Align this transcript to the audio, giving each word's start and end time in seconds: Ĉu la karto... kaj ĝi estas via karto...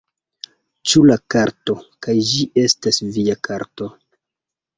Ĉu 0.91 1.03
la 1.09 1.17
karto... 1.33 1.75
kaj 2.07 2.15
ĝi 2.31 2.47
estas 2.63 3.01
via 3.19 3.37
karto... 3.51 3.93